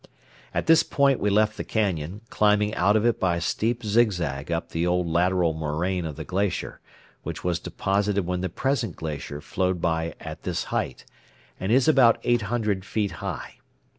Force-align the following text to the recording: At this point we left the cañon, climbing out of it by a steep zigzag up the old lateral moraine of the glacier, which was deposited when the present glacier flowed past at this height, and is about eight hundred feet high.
At 0.51 0.65
this 0.65 0.81
point 0.81 1.19
we 1.19 1.29
left 1.29 1.57
the 1.57 1.63
cañon, 1.63 2.21
climbing 2.31 2.73
out 2.73 2.95
of 2.95 3.05
it 3.05 3.19
by 3.19 3.35
a 3.35 3.39
steep 3.39 3.85
zigzag 3.85 4.51
up 4.51 4.69
the 4.69 4.87
old 4.87 5.05
lateral 5.05 5.53
moraine 5.53 6.05
of 6.07 6.15
the 6.15 6.23
glacier, 6.23 6.81
which 7.21 7.43
was 7.43 7.59
deposited 7.59 8.25
when 8.25 8.41
the 8.41 8.49
present 8.49 8.95
glacier 8.95 9.41
flowed 9.41 9.79
past 9.79 10.15
at 10.19 10.41
this 10.41 10.63
height, 10.73 11.05
and 11.59 11.71
is 11.71 11.87
about 11.87 12.17
eight 12.23 12.41
hundred 12.49 12.83
feet 12.83 13.11
high. 13.21 13.59